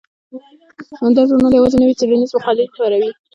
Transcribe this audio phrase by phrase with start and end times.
[1.15, 3.09] دا ژورنال یوازې نوې څیړنیزې مقالې خپروي.